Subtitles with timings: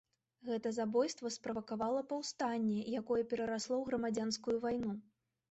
[0.47, 4.91] Гэта забойства справакавала паўстанне, якое перарасло ў грамадзянскую вайну.